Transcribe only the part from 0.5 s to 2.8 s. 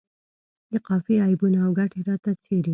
د قافیې عیبونه او ګټې راته څیړي.